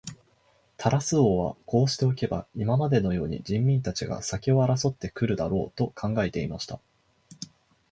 [0.77, 6.79] タラス王はこうしておけば、今までのように人民たちが先を争って来るだろう、と考えていました。